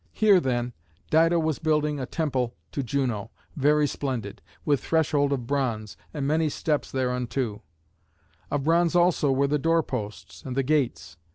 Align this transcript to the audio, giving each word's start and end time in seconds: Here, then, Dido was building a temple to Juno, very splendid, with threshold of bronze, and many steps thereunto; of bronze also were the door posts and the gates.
Here, 0.13 0.39
then, 0.39 0.73
Dido 1.11 1.37
was 1.37 1.59
building 1.59 1.99
a 1.99 2.07
temple 2.07 2.55
to 2.71 2.81
Juno, 2.81 3.29
very 3.55 3.85
splendid, 3.85 4.41
with 4.65 4.83
threshold 4.83 5.31
of 5.31 5.45
bronze, 5.45 5.95
and 6.11 6.25
many 6.25 6.49
steps 6.49 6.89
thereunto; 6.89 7.61
of 8.49 8.63
bronze 8.63 8.95
also 8.95 9.31
were 9.31 9.45
the 9.45 9.59
door 9.59 9.83
posts 9.83 10.41
and 10.43 10.57
the 10.57 10.63
gates. 10.63 11.17